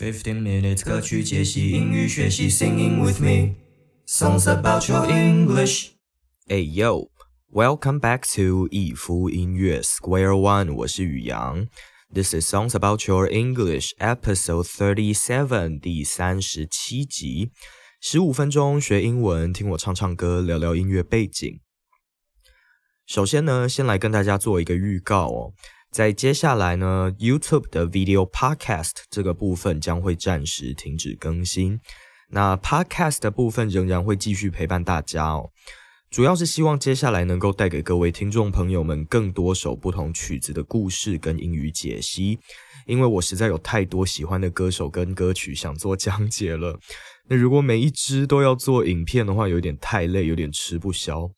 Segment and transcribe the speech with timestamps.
[0.00, 3.56] Fifteen minutes 歌曲解析英语学习，Singing with me
[4.06, 5.90] songs about your English。
[6.46, 7.10] Hey yo,
[7.52, 11.68] welcome back to 一夫音乐 Square One，我是宇阳。
[12.14, 17.50] This is songs about your English episode thirty seven，第三十七集，
[18.00, 21.60] 十五分钟学英文，听我唱唱歌，聊聊音乐背景。
[23.04, 25.52] 首先呢，先来跟大家做一个预告哦。
[25.90, 31.80] 在接下来呢，YouTube 的 Video Podcast 这个部分将会暂时停止更新。
[32.28, 35.50] 那 Podcast 的部分仍然会继续陪伴大家哦。
[36.08, 42.38] 主要是希望接下来能够带给各位听众朋友们更多首不同曲子的故事跟英语解析，
[42.86, 46.78] 因为我实在有太多喜欢的歌手跟歌曲想做讲解了。
[47.28, 51.30] 那如果每一支都要做影片的话，有点太累，有点吃不消。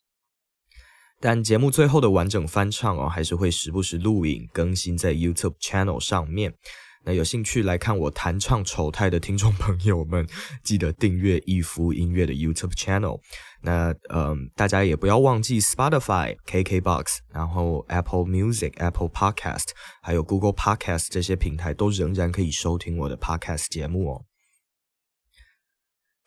[1.22, 6.52] 但节目最后的完整翻唱哦，还是会时不时录影更新在 YouTube channel 上面。
[7.04, 10.26] 那有兴趣来看我弹唱丑态的听众朋友们，
[10.64, 13.20] 记得订阅一夫音乐的 YouTube channel。
[13.60, 19.68] 那嗯，大家也不要忘记 Spotify、KKBox，然后 Apple Music、Apple Podcast，
[20.02, 24.24] 还有 Google Podcast 这些平台都仍然可以收听我的 Podcast 节目哦。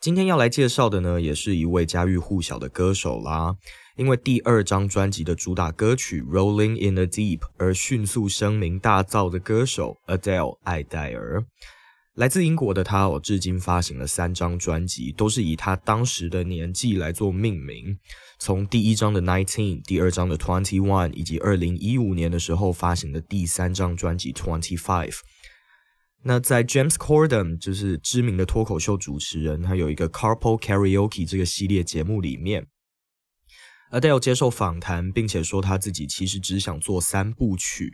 [0.00, 3.56] 今天要来介绍的呢，也是一位家喻户晓的歌手啦。
[3.96, 11.42] 因为第二张专辑的主打歌曲《Rolling in the Deep》而迅速声名大噪的歌手 Adele 艾黛尔，
[12.14, 17.98] 来自英国的她哦，至今发行了三张专辑，都是以她当时的年纪来做命名。
[18.38, 25.16] 从第一张的 Nineteen，第二张的 Twenty One，以及二零一五年的时候发行的第三张专辑 Twenty Five。
[26.22, 32.66] 那在 James Corden 就是知名的脱口秀主持人，他有一个 Carpool Karaoke 这个系列节目里面。
[33.90, 37.92] Adele 接受访谈，并且说他自己其实只想做三部曲，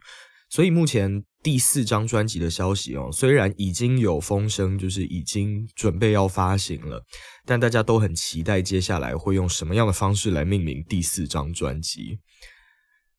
[0.48, 7.04] 所以目前第四张专辑的消息哦，虽然已经有风声，就是已经准备要发行了，
[7.44, 12.18] 但大家都很期待接下来会用什么样的方式来命名第四张专辑。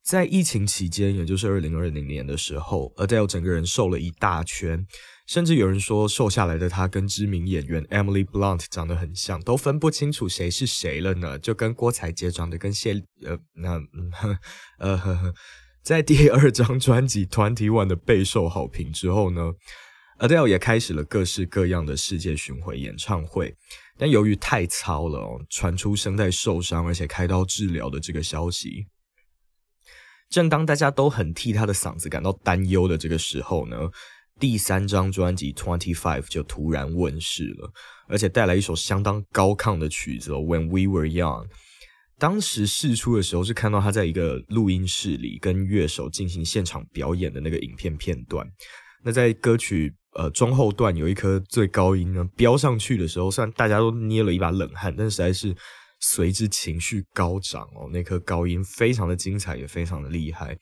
[0.03, 4.85] 在疫情期间，也就是二零二零年的时候，Adele 整个人瘦了一大圈。
[5.25, 11.39] 甚至有人说，瘦下来的他跟知名演员 Emily Blunt 长得很像，都分不清楚谁是谁了呢？
[11.39, 12.91] 就跟郭采洁长得跟谢
[13.23, 13.81] 呃那
[14.79, 15.33] 呃呵呵，
[15.81, 19.53] 在第二张专辑 Twenty One 的备受好评之后呢
[20.19, 23.55] ，Adele 也开始了各式各样的世界巡回演唱会，
[23.97, 28.87] 但由于太糙了哦，传出声带受伤而且开刀治疗的这个消息。
[30.29, 33.89] 正当大家都很替他的嗓子感到担忧的这个时候呢。
[34.39, 37.71] 第三张专辑 Twenty Five 就突然问世了，
[38.07, 41.47] 而且带来一首相当高亢的曲子 When We Were Young。
[42.19, 48.47] 当时试出的时候是看到他在一个录音室里跟乐手进行现场表演的那个影片片段。
[49.03, 55.53] 那在歌曲呃中后段有一颗最高音呢飙上去的时候，虽然大家都捏了一把冷汗，但实在是
[55.99, 57.89] 随之情绪高涨哦。
[57.91, 60.57] 那颗高音非常的精彩，也非常的厉害。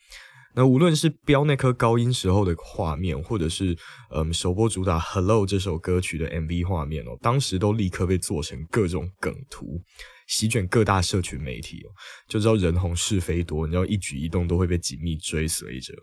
[0.54, 3.76] 那无论是飙那颗高音时候的画面，或者是
[4.14, 9.80] 嗯首播主打《Hello》这首歌曲的 MV 画面哦，当时都立刻被做成各种梗图，
[10.26, 11.88] 席卷各大社群媒体哦，
[12.28, 15.94] 就知道人红是非多，你知道一举一动都会被紧密追随着。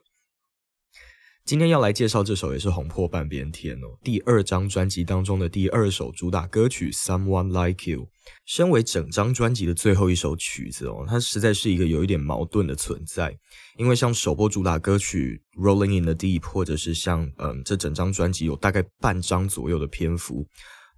[1.50, 8.02] 今天要来介绍这首也是红破半边天哦，第二张专辑当中的第二首主打歌曲《Someone Like You》，
[8.46, 13.36] 身为整张专辑的最后一首曲子哦，它实在是一个有一点矛盾的存在。
[13.78, 20.46] 因为像首播主打歌曲《Rolling in the Deep》，或者是像嗯这整张专辑有大概半张左右的篇幅，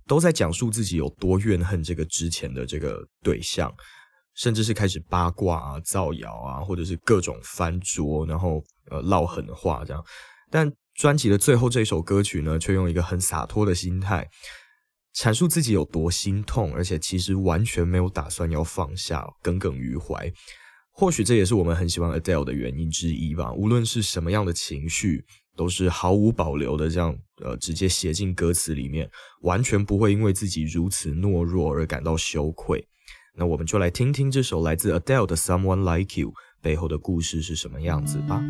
[0.05, 3.73] 都在讲述自己有多怨恨这个之前的这个对象，
[4.35, 10.03] 甚至是开始八卦啊、造谣啊，或者是各种翻桌，然后呃唠狠话这样。
[10.51, 14.29] 但专辑的最后这首歌曲呢，却用一个很洒脱的心态，
[15.15, 20.31] 阐述自己有多心痛，而且其实完全没有打算要放下，耿耿于怀。
[20.93, 23.53] 或许这也是我们很喜欢 Adele 的原因之一吧。
[23.53, 25.23] 无论是什么样的情绪，
[25.55, 29.09] 都是毫无保留的这样，呃，直接写进歌词里面，
[29.43, 32.85] 完全不会因为自己如此懦弱而感到羞愧。
[33.33, 36.31] 那我们就来听听这首来自 Adele 的《Someone Like You》
[36.61, 38.43] 背后的故事是什么样子吧。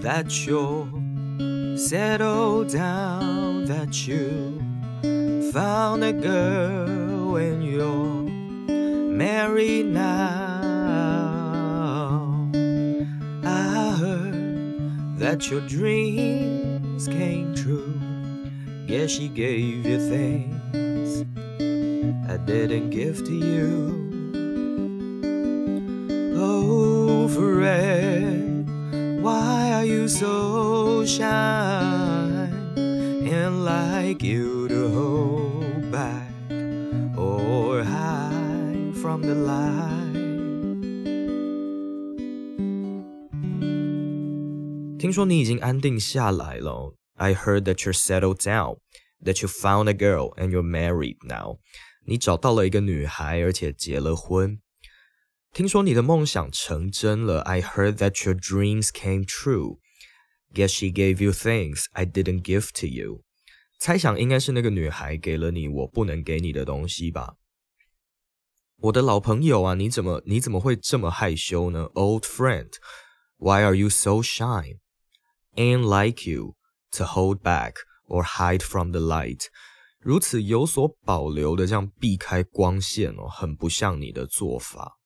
[0.00, 4.60] That you settle down, that you
[5.52, 8.24] found a girl and you're
[9.12, 10.10] married now.
[13.44, 18.00] I heard that your dreams came true
[18.90, 21.24] Guess she gave you things
[22.28, 23.96] I didn't give to you.
[26.36, 28.29] Oh, friend,
[29.79, 32.49] why are you so shy?
[32.75, 36.29] And like you to hold back
[37.17, 39.93] or hide from the light.
[44.99, 46.95] 听说你已经安定下来了。
[47.15, 48.79] I heard that you're settled down,
[49.23, 51.59] that you found a girl and you're married now.
[52.05, 54.59] 你找到了一个女孩，而且结了婚。
[55.53, 57.41] 听说你的梦想成真了。
[57.41, 59.79] I heard that your dreams came true.
[60.53, 63.23] Guess she gave you things I didn't give to you.
[63.79, 67.35] 猜想应该是那个女孩给了你我不能给你的东西吧。
[68.77, 71.89] 我的老朋友啊，你怎么你怎么会这么害羞呢？
[71.93, 72.73] Old friend,
[73.37, 74.77] why are you so shy?
[75.55, 76.55] Ain't like you
[76.91, 77.75] to hold back
[78.07, 79.45] or hide from the light.
[79.99, 84.97] 如此有所保留的这样避开光线哦，很不像你的做法。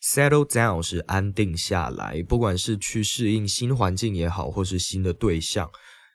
[0.00, 5.68] Settle down 是安定下来，不管是去适应新环境也好，或是新的对象，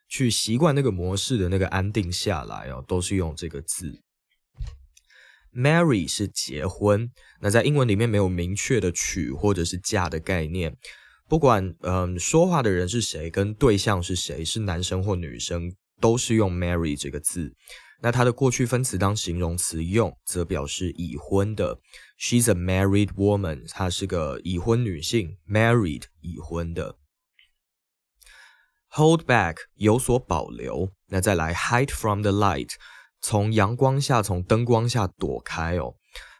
[0.07, 4.01] 去习惯那个模式的那个安定下来哦，都是用这个字。
[5.53, 10.75] Marry 是结婚，那在英文里面没有明确的娶或者是嫁的概念。
[11.27, 17.53] 不管嗯说话的人是谁，跟对象是谁，是男生或女生，都是用 marry 这个字。
[18.01, 21.79] 那它的过去分词当形容词用，则表示已婚的。
[22.23, 26.95] She's a married woman，她是个已婚女性，married 已婚的。
[28.91, 32.75] Hold back 有所保留，那再来 hide from the light，
[33.19, 35.95] 从阳光下、从灯光下躲开哦。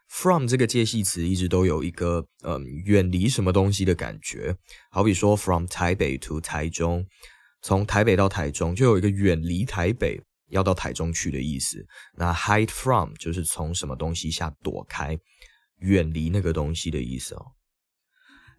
[0.07, 4.55] From 这个介系词一直都有一个嗯远离什么东西的感觉，
[4.89, 7.05] 好比说 From 台北 to 台中，
[7.61, 11.85] 从台北到台中就有一个远离台北要到台中去的意思。
[12.15, 15.19] 那 hide from 就是从什么东西下躲开，
[15.82, 17.58] 远离那个东西的意思哦。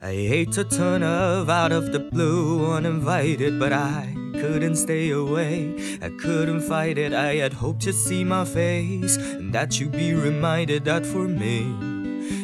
[0.02, 5.76] I hate to turn up out of the blue uninvited, but I couldn't stay away.
[6.02, 7.14] I couldn't fight it.
[7.14, 11.76] I had hoped to see my face and that you'd be reminded that for me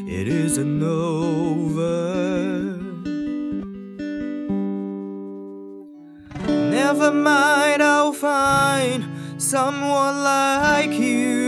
[0.06, 2.78] it isn't over.
[6.46, 9.06] Never mind, I'll find
[9.38, 11.39] someone like you.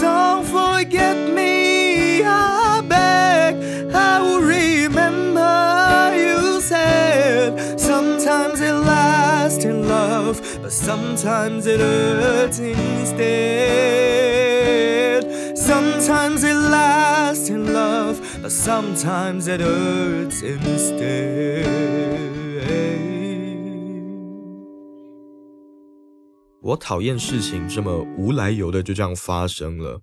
[0.00, 3.56] Don't forget me, I beg.
[3.94, 13.18] I will remember you said sometimes it lasts in love, but sometimes it hurts instead.
[15.56, 22.21] Sometimes it lasts in love, but sometimes it hurts instead.
[26.71, 30.01] 我讨厌事情这么无来由的就这样发生了。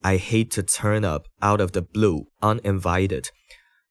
[0.00, 3.26] I hate to turn up out of the blue, uninvited,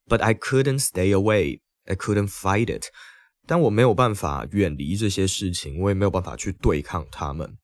[0.07, 1.62] but I couldn't stay away.
[1.86, 2.88] I couldn't fight it.
[3.45, 7.57] 但我没有办法远离这些事情，我也没有办法去对抗他们。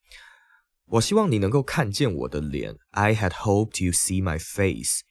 [0.88, 2.76] 我希望你能够看见我的脸。
[2.92, 5.02] I had hoped you see my face,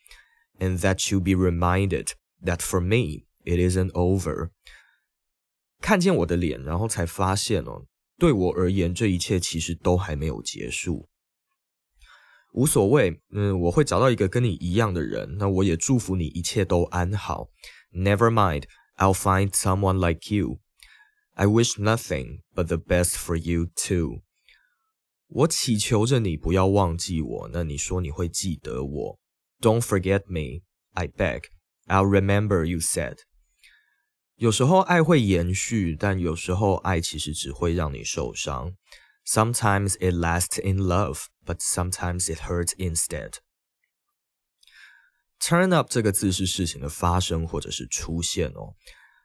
[0.58, 2.12] and that you be reminded
[2.44, 4.50] that for me it isn't over.
[5.80, 7.86] 看见我的脸，然后才发现哦，
[8.19, 11.07] 对我而言，这一切其实都还没有结束。
[12.51, 15.37] 无所谓，嗯，我会找到一个跟你一样的人。
[15.37, 17.47] 那我也祝福你一切都安好。
[17.93, 18.63] Never mind,
[18.97, 20.59] I'll find someone like you.
[21.35, 24.23] I wish nothing but the best for you too.
[25.27, 27.49] 我祈求着你不要忘记我。
[27.53, 29.19] 那你说你会记得我
[29.61, 31.43] ？Don't forget me, I beg.
[31.85, 33.19] I'll remember you said.
[34.39, 38.73] 有时候爱会延续，但有时候爱其实只会让你受伤。
[39.27, 43.33] Sometimes it lasts in love, but sometimes it hurts instead.
[45.41, 48.75] Turn up 这个字是事情的发生或者是出现哦。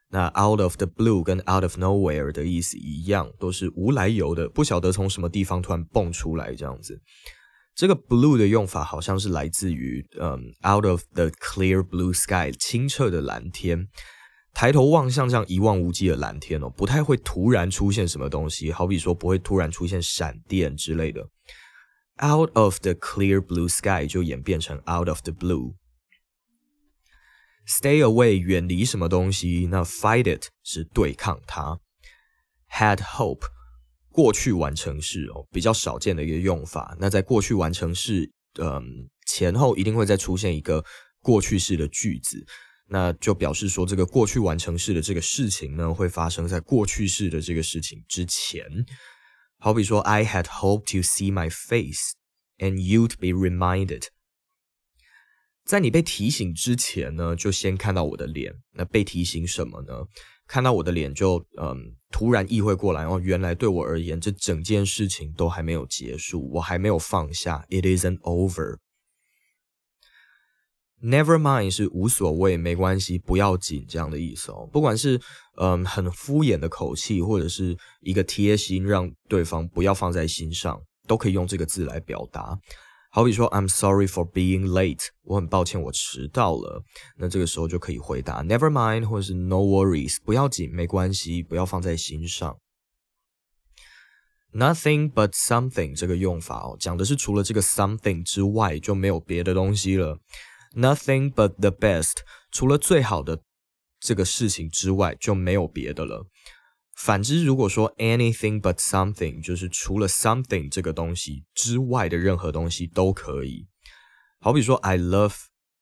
[0.09, 7.01] 那 out of the blue 跟 out of nowhere 的意思一样，都是无来由的，不晓得从什么地方突然蹦出来这样子。
[7.77, 13.89] 这个 blue 的用法好像是来自于嗯 out of the clear blue sky 清澈的蓝天。
[14.55, 21.29] 抬头望向这样一望无际的蓝天哦，不太会突然出现什么东西，好比说不会突然出现闪电之类的。
[22.23, 25.75] Out of the clear blue sky 就演变成 out of the blue。
[27.67, 31.81] Stay away 远离什么东西，那 fight it 是对抗它。
[32.71, 33.47] Had hope
[34.11, 36.97] 过去完成式哦，比较少见的一个用法。
[37.01, 38.31] 那在过去完成式
[38.61, 40.85] 嗯前后一定会再出现一个
[41.21, 42.47] 过去式的句子，
[42.89, 48.65] 那就表示说这个过去完成式的这个事情呢，会发生在过去式的这个事情之前。
[49.59, 52.13] 好比说，I had hoped to see my face,
[52.59, 54.09] and you'd be reminded。
[55.65, 58.55] 在你被提醒之前呢，就先看到我的脸。
[58.73, 60.05] 那被提醒什么呢？
[60.47, 67.65] 看到我的脸就嗯，突然意会过来哦，原来对我而言，这整件事情都还没有结束，我还没有放下。
[67.71, 68.77] It isn't over.
[71.05, 74.67] Never mind 是无所谓，没关系，不要紧这样的意思哦。
[74.73, 75.21] 不管是
[75.59, 82.59] 嗯很敷衍的口气，或者是一个贴心，让对方不要放在心上，都可以用这个字来表达。
[83.11, 86.83] 好比说，I'm sorry for being late，我很抱歉我迟到了。
[87.19, 92.57] 那这个时候就可以回答 Never mind，或者是 No worries，不要紧，没关系，不要放在心上。
[94.55, 100.19] Nothing but something 这个用法哦，讲的是除了这个 something 之外就没有别的东西了。
[100.75, 102.19] Nothing but the best，
[102.51, 103.43] 除了最好的
[104.01, 106.27] 这个事情之外就没有别的了。
[106.97, 113.67] 反之，如果说 anything but something，就是除了 something 这个东西之外的任何东西都可以。
[114.41, 115.35] 好比说，I love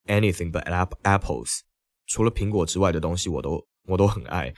[0.05, 0.63] anything but
[1.03, 1.59] apples，
[2.07, 4.53] 除了苹果之外的东西我都我都很爱。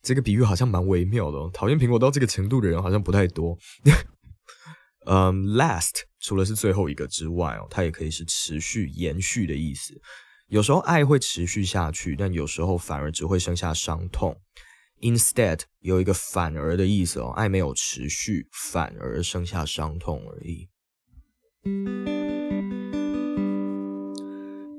[0.00, 3.58] 这个比喻好像蛮微妙的，讨厌苹果到这个程度的人好像不太多。
[5.10, 9.98] 嗯，last 除了是最后一个之外哦，它也可以是持续、延续的意思。
[10.48, 14.38] 有时候爱会持续下去，但有时候反而只会剩下伤痛。
[15.00, 20.68] Instead 有一个反而的意思哦，爱没有持续，反而剩下伤痛而已。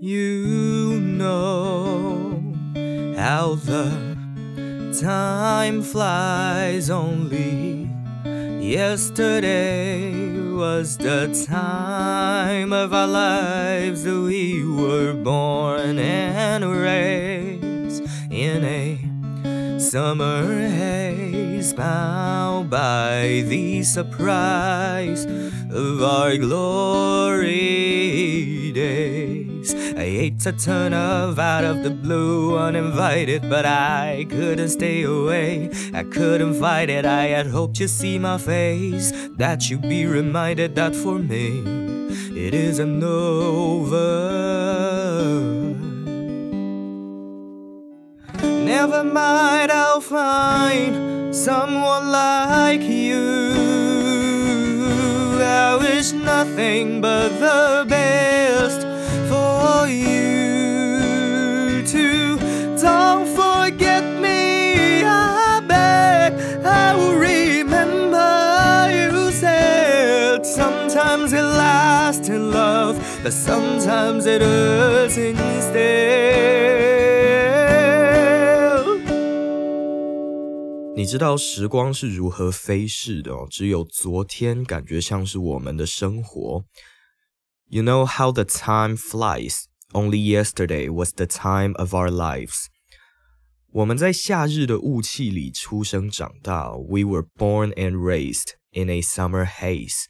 [0.01, 2.39] You know
[3.17, 3.89] how the
[4.93, 7.88] time flies only
[8.59, 10.11] Yesterday
[10.51, 20.67] was the time of our lives that we were born and raised in a summer
[20.67, 25.25] haze, bound by the surprise
[25.71, 27.53] of our glory
[28.73, 29.58] days.
[30.00, 35.70] I hate to turn up out of the blue uninvited, but I couldn't stay away.
[35.94, 37.06] I couldn't fight it.
[37.06, 41.63] I had hoped you'd see my face, that you'd be reminded that for me
[42.32, 44.00] it isn't over.
[48.41, 53.44] Never mind, I'll find someone like you.
[55.41, 57.99] I wish nothing but the best
[72.49, 76.54] love, but sometimes it hurts instead.
[80.96, 83.46] 你知道时光是如何飞逝的哦？
[83.50, 86.64] 只有昨天感觉像是我们的生活。
[87.68, 89.64] You know how the time flies.
[89.92, 92.66] Only yesterday was the time of our lives.
[93.73, 96.70] 我们在夏日的雾气里出生长大。
[96.70, 100.04] We were born and raised in a summer haze,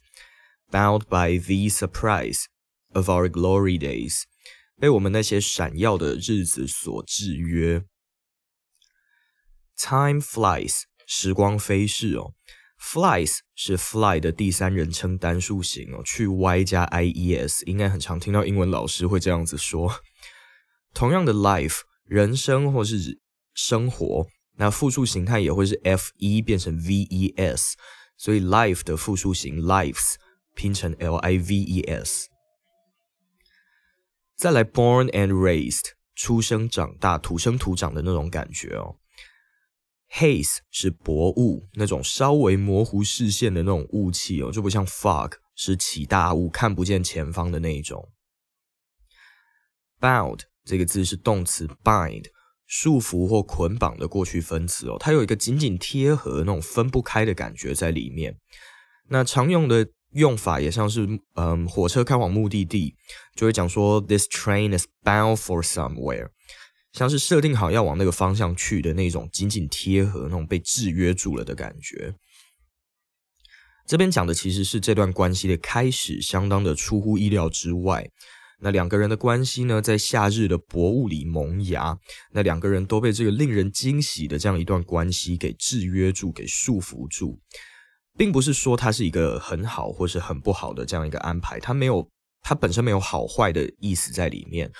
[0.70, 2.44] Bound by the surprise
[2.92, 4.22] of our glory days.
[4.78, 7.84] 被我们那些闪耀的日子所制约。
[9.76, 12.32] Time flies，时光飞逝哦。
[12.80, 20.00] Flies 是 fly 的第三人称单数形哦，去 y 加 i e s，应该很常听到英文老师会这样子说。
[20.94, 23.20] 同样的 life 人生或是
[23.54, 27.76] 生活，那复数形态也会是 f e 变成 v e s，
[28.16, 30.14] 所以 life 的复数形 lives
[30.54, 32.28] 拼成 l i v e s。
[34.36, 38.96] 再来 born and raised，出生长大、土生土长的那种感觉哦。
[40.12, 48.10] Haze 是薄雾，那种稍微模糊视线的那种雾气哦，就不像 fog 是起大雾看不见前方的那一种。
[50.00, 52.24] Bound 这个字是动词 bind，
[52.66, 58.36] 束缚或捆绑的过去分词哦，它有一个紧紧贴合那种分不开的感觉在里面。
[59.08, 62.94] 那常用的用法也像是，嗯，火车开往目的地，
[63.36, 66.30] 就会讲说 This train is bound for somewhere。
[66.92, 72.14] 像是设定好要往那个方向去的那种紧紧贴合、那种被制约住了的感觉。
[73.86, 78.10] 这边讲的其实是这段关系的开始，相当的出乎意料之外。
[78.62, 81.98] 那两个人的关系呢，在夏日的薄雾里萌芽。
[82.32, 87.40] 那两个人都被这个令人惊喜的这样一段关系给制约住、给束缚住，
[88.16, 92.06] 并不是说它是一个很好或是很不好的这样一个安排，它没有
[92.42, 94.70] 它本身没有好坏的意思在里面，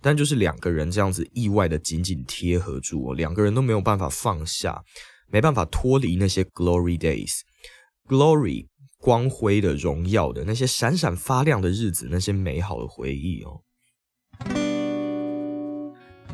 [0.00, 4.82] 但就是两个人这样子意外的紧紧贴合住，两个人都没有办法放下，
[5.28, 8.66] 没办法脱离那些 glory days，glory
[8.98, 13.62] 光辉的荣耀的那些闪闪发亮的日子，那些美好的回忆哦。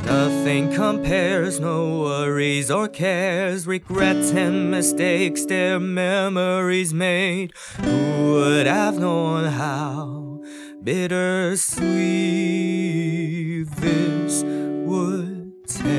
[0.00, 7.52] Nothing compares, no worries or cares, regrets and mistakes, their memories made.
[7.80, 10.40] Who would have known how
[10.82, 11.82] bittersweet
[13.76, 15.92] this would taste?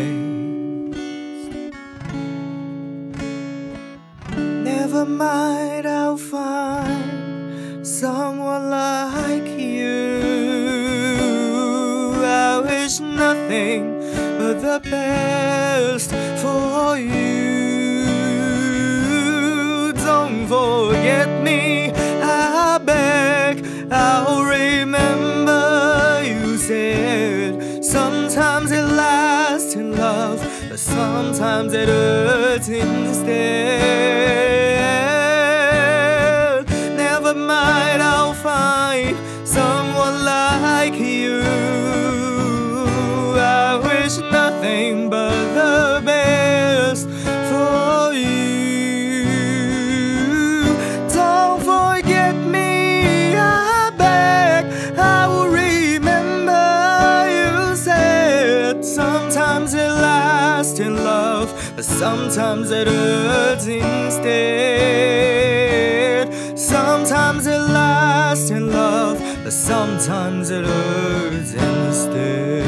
[4.37, 9.12] Never mind, I'll find someone like
[14.39, 16.09] but the best
[16.41, 17.13] for you.
[19.93, 23.65] Don't forget me, I beg.
[23.91, 34.62] I'll remember you said sometimes it lasts in love, but sometimes it hurts instead.
[62.33, 64.57] Sometimes it hurts instead.
[66.57, 72.63] Sometimes it lasts in love, but sometimes it hurts instead.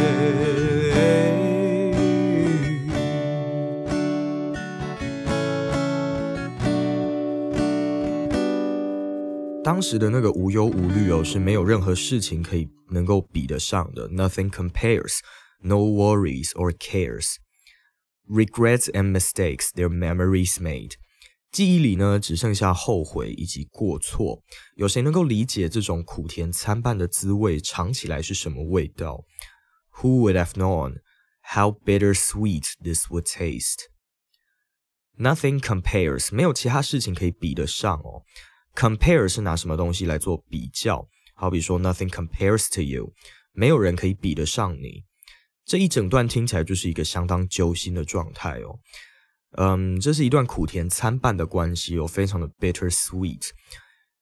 [14.12, 15.24] nothing compares,
[15.64, 17.40] no worries or cares。
[18.29, 20.93] Regrets and mistakes, their memories made.
[21.51, 24.43] 记忆里呢，只剩下后悔以及过错。
[24.77, 29.25] 有谁能够理解这种苦甜参半的滋味，尝起来是什么味道？
[29.97, 31.01] Who would have known
[31.43, 33.87] how bittersweet this would taste?
[35.19, 38.23] Nothing compares，没有其他事情可以比得上哦。
[38.77, 41.09] Compare 是拿什么东西来做比较？
[41.35, 43.13] 好比说，Nothing compares to you，
[43.53, 45.05] 没有人可以比得上你。
[45.66, 48.80] 这一整段听起来就是一个相当揪心的状态哦。
[49.58, 53.50] 嗯，这是一段苦甜参半的关系哦，非常的 bitter sweet，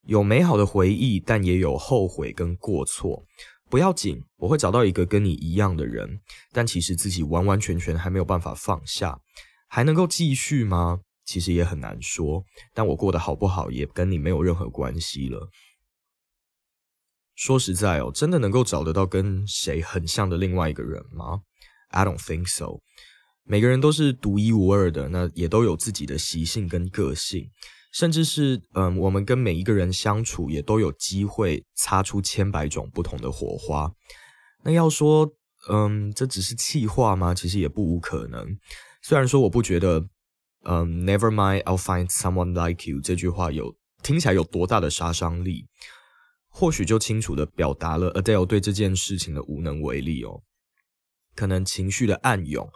[0.04, 3.26] 有美好的回忆，但也有后悔跟过错。
[3.70, 9.20] 不要紧，我会找到一个跟你一样的人，但其实自己完完全全还没有办法放下，
[9.68, 11.00] 还能够继续吗？
[11.26, 15.50] 其实也很难说，但我过得好不好也跟你没有任何关系了。
[17.36, 21.42] 说实在哦，真的能够找得到跟谁很像的另外一个人吗
[21.90, 22.80] ？I don't think so。
[23.44, 27.50] 每个人都是独一无二的，那也都有自己的习性跟个性，
[27.92, 33.92] 甚至是嗯，我们跟每一个人相处也都有机会擦出千百种不同的火花。
[34.64, 35.30] 那要说
[35.70, 37.34] 嗯，这只是气话吗？
[37.34, 38.58] 其实也不无可能。
[39.02, 40.08] 虽然说我不觉得。
[40.66, 43.02] 嗯，Never mind, I'll find someone like you。
[43.02, 45.68] 这句话有听起来有多大的杀伤力？
[46.54, 50.44] 或许就清楚的表达了 Adele 对这件事情的无能为力哦。
[51.36, 52.70] 可能情绪的暗涌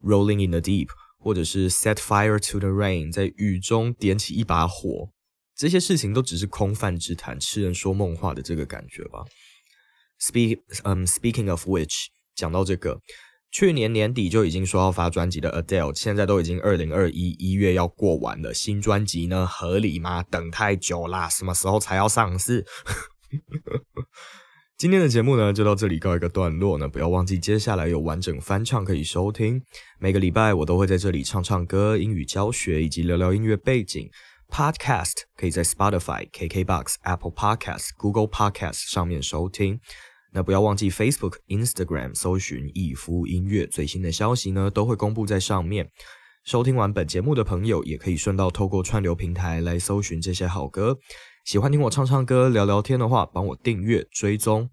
[0.00, 0.86] ，Rolling in the deep，
[1.18, 5.10] 或者是 Set fire to the rain，在雨中点起一把火，
[5.56, 9.24] 这些事情都只是空泛之谈，痴人说梦话的这个感觉吧。
[10.20, 13.00] Speak，嗯，Speaking of which，讲到这个。
[13.50, 20.24] 去年年底就已经说要发专辑的 Adele，现在都已经二零二一一月要过完了，新专辑呢合理吗？
[20.24, 22.66] 等太久啦，什么时候才要上市？
[24.76, 29.62] 今天的节目呢就到这里告一个段落呢，不要忘记接下来有完整翻唱可以收听。
[29.98, 34.10] 每个礼拜我都会在这里唱唱歌、英语教学以及聊聊音乐背景。
[34.50, 39.80] Podcast 可以在 Spotify、KKBox、Apple Podcast、Google Podcast 上面收听。
[40.32, 45.90] 那不要忘记 Facebook、Instagram 搜寻“逸夫音乐”，最新的消息呢都会公布在上面。
[46.44, 50.98] 收听完本节目的朋友，也可以顺道透过串流平台来搜寻这些好歌。
[51.44, 54.70] 喜欢听我唱唱歌、聊聊天的话，帮我订阅、追踪，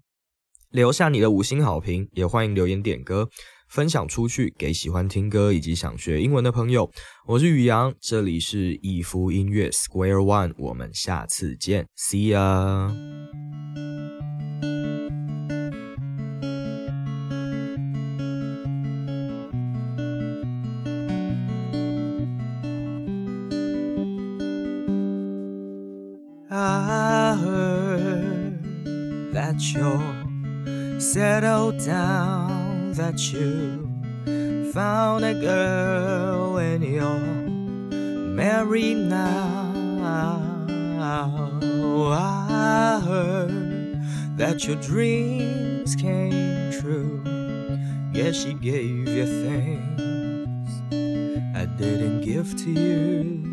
[0.70, 3.28] 留下你的五星好评，也欢迎留言点歌，
[3.68, 6.90] 分享出去给喜欢听歌以及想学英文的朋友。
[7.26, 13.51] 我是宇阳，这里是逸夫音乐 Square One，我们下次见，See ya。
[31.12, 33.86] Settle down that you
[34.72, 37.20] found a girl and you're
[38.34, 39.74] married now.
[42.14, 44.00] I heard
[44.38, 47.22] that your dreams came true.
[48.14, 50.70] Yeah, she gave you things
[51.54, 53.50] I didn't give to you.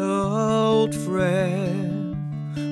[0.00, 1.67] Old friend,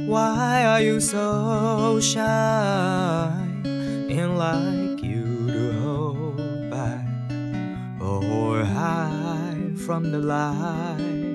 [0.06, 3.32] why are you so shy
[3.64, 7.04] and like you to hold back
[8.00, 11.26] or hide from the light?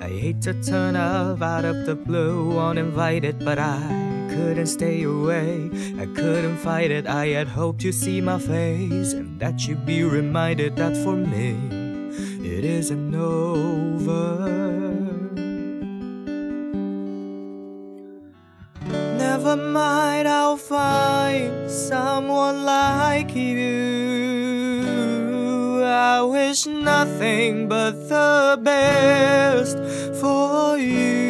[0.00, 5.70] I hate to turn up out of the blue uninvited, but I couldn't stay away.
[5.98, 7.06] I couldn't fight it.
[7.06, 11.56] I had hoped you'd see my face and that you'd be reminded that for me
[12.42, 15.01] it isn't over.
[19.54, 24.82] Never mind, I'll find someone like you.
[25.84, 29.76] I wish nothing but the best
[30.18, 31.28] for you.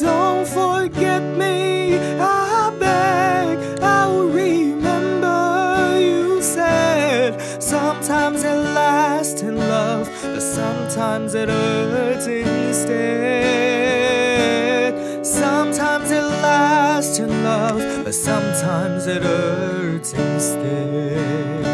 [0.00, 3.58] Don't forget me, I beg.
[3.82, 7.38] I'll remember you said.
[7.62, 13.53] Sometimes it lasts in love, but sometimes it hurts instead.
[18.14, 21.64] Sometimes it hurts instead.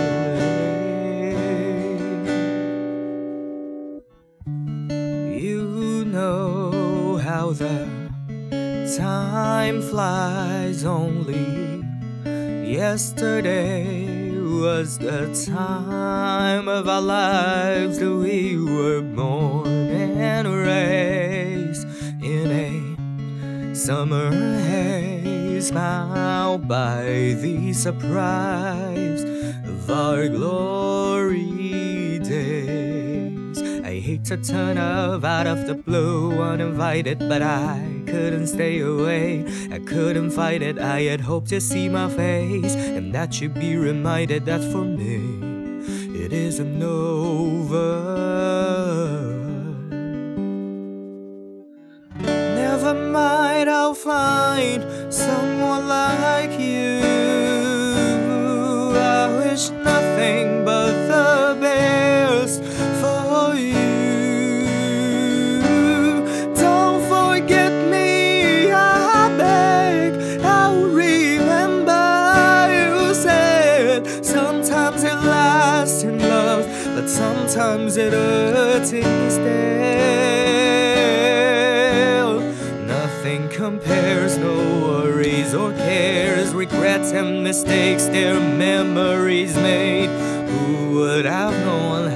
[5.39, 7.87] You know how the
[8.99, 11.85] time flies only.
[12.67, 21.87] Yesterday was the time of our lives that we were born and raised
[22.23, 25.10] in a summer haze,
[25.69, 29.25] bound by the surprise
[29.65, 33.61] of our glory days.
[33.85, 39.45] I hate to turn up out of the blue uninvited, but I couldn't stay away.
[39.71, 40.79] I couldn't fight it.
[40.79, 45.51] I had hoped to see my face and that you'd be reminded that for me
[46.25, 47.91] it isn't over.
[52.19, 54.83] Never mind, I'll find
[87.13, 90.09] and mistakes, their memories made.
[90.49, 92.10] Who would have known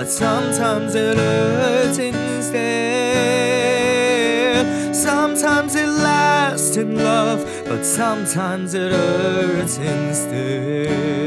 [0.00, 2.56] but sometimes it hurts instead.
[4.96, 11.19] Sometimes it lasts in love, but sometimes it hurts instead.